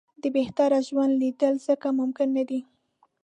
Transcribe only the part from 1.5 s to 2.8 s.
ځکه ممکن نه دي.